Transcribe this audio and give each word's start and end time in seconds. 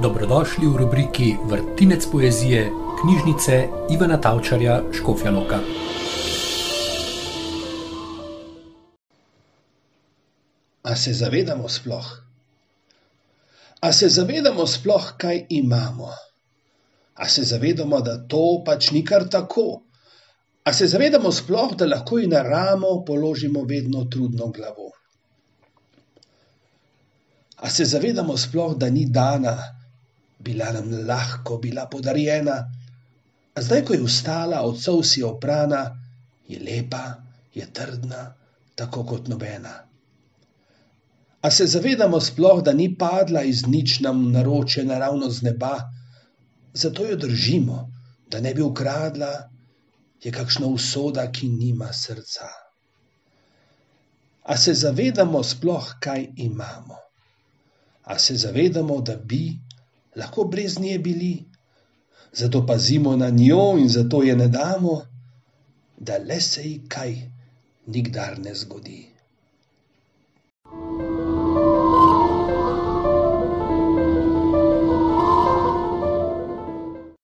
Dobrodošli 0.00 0.64
v 0.64 0.76
rubriki 0.76 1.36
Vrtinec 1.44 2.06
poezije 2.08 2.72
knjižnice 3.00 3.68
Ivana 3.92 4.16
Tavčarja 4.16 4.82
Škofja 4.96 5.30
Loka. 5.30 5.58
A 10.82 10.96
se 10.96 11.12
zavedamo 11.12 11.68
sploh? 11.68 12.06
A 13.80 13.92
se 13.92 14.08
zavedamo 14.08 14.66
sploh, 14.66 15.12
kaj 15.20 15.44
imamo? 15.48 16.08
A 17.14 17.28
se 17.28 17.44
zavedamo, 17.44 18.00
da 18.00 18.16
to 18.24 18.62
pač 18.64 18.90
ni 18.96 19.04
kar 19.04 19.28
tako? 19.28 19.82
A 20.64 20.72
se 20.72 20.86
zavedamo 20.86 21.32
sploh, 21.32 21.76
da 21.76 21.84
lahko 21.84 22.18
in 22.18 22.32
na 22.32 22.40
ramo 22.42 23.04
položimo 23.04 23.66
vedno 23.68 24.06
trudno 24.08 24.48
glavo? 24.48 24.88
A 27.56 27.68
se 27.68 27.84
zavedamo 27.84 28.36
sploh, 28.36 28.72
da 28.80 28.88
ni 28.88 29.04
dana, 29.04 29.79
bila 30.40 30.72
nam 30.72 30.90
lahko, 31.06 31.58
bila 31.58 31.86
podarjena, 31.86 32.56
a 33.54 33.62
zdaj, 33.62 33.84
ko 33.84 33.94
je 33.94 34.04
vstala, 34.04 34.62
od 34.62 34.80
solsi 34.80 35.22
oprana, 35.22 35.82
je 36.48 36.58
lepa, 36.58 37.20
je 37.54 37.66
trdna, 37.72 38.34
tako 38.74 39.04
kot 39.04 39.28
nobena. 39.28 39.74
A 41.42 41.50
se 41.50 41.66
zavedamo 41.66 42.20
sploh, 42.20 42.62
da 42.62 42.72
ni 42.72 42.90
padla 42.98 43.42
iz 43.42 43.66
nič 43.66 44.00
nam 44.00 44.30
naroče 44.32 44.84
naravno 44.84 45.30
z 45.30 45.42
neba, 45.42 45.74
zato 46.72 47.06
jo 47.06 47.16
držimo, 47.16 47.88
da 48.30 48.40
ne 48.40 48.54
bi 48.54 48.62
ukradla, 48.62 49.32
je 50.22 50.32
kakšna 50.32 50.66
usoda, 50.66 51.26
ki 51.32 51.48
nima 51.48 51.92
srca. 51.92 52.48
A 54.42 54.56
se 54.56 54.74
zavedamo 54.74 55.42
sploh, 55.42 55.94
kaj 56.00 56.26
imamo? 56.36 56.96
A 58.04 58.18
se 58.18 58.36
zavedamo, 58.36 59.00
da 59.00 59.16
bi 59.16 59.58
lahko 60.16 60.44
brez 60.44 60.78
nje 60.78 60.98
bili, 60.98 61.44
zato 62.32 62.66
pazimo 62.66 63.16
na 63.16 63.30
njo 63.30 63.78
in 63.78 63.88
zato 63.88 64.22
je 64.22 64.36
ne 64.36 64.48
damo, 64.48 65.02
da 65.98 66.18
le 66.18 66.40
se 66.40 66.62
ji 66.62 66.82
kaj 66.88 67.14
nikdar 67.86 68.38
ne 68.38 68.54
zgodi. 68.54 69.06